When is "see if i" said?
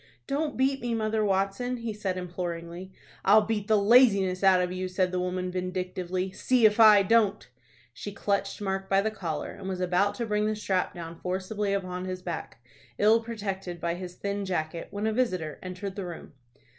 6.31-7.03